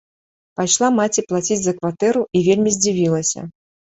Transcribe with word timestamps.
Пайшла 0.59 0.87
маці 0.99 1.23
плаціць 1.33 1.59
за 1.65 1.75
кватэру 1.81 2.21
і 2.39 2.43
вельмі 2.47 2.73
здзівілася. 2.79 3.41